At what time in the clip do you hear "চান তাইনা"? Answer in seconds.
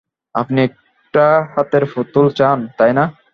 2.31-3.03